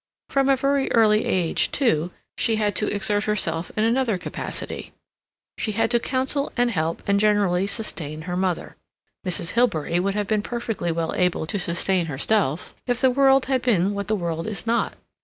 From 0.29 0.49
a 0.49 0.55
very 0.55 0.91
early 0.93 1.25
age, 1.25 1.69
too, 1.71 2.09
she 2.35 2.55
had 2.55 2.75
to 2.77 2.87
exert 2.87 3.25
herself 3.25 3.71
in 3.77 3.83
another 3.83 4.17
capacity; 4.17 4.93
she 5.59 5.73
had 5.73 5.91
to 5.91 5.99
counsel 5.99 6.51
and 6.57 6.71
help 6.71 7.03
and 7.05 7.19
generally 7.19 7.67
sustain 7.67 8.23
her 8.23 8.35
mother. 8.35 8.75
Mrs. 9.23 9.51
Hilbery 9.51 9.99
would 9.99 10.15
have 10.15 10.27
been 10.27 10.41
perfectly 10.41 10.91
well 10.91 11.13
able 11.13 11.45
to 11.45 11.59
sustain 11.59 12.07
herself 12.07 12.73
if 12.87 12.99
the 12.99 13.11
world 13.11 13.45
had 13.45 13.61
been 13.61 13.93
what 13.93 14.07
the 14.07 14.15
world 14.15 14.47
is 14.47 14.65
not. 14.65 14.95